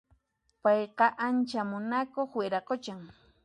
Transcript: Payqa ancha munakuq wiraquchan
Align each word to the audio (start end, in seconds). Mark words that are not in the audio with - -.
Payqa 0.63 1.05
ancha 1.27 1.61
munakuq 1.69 2.31
wiraquchan 2.39 2.99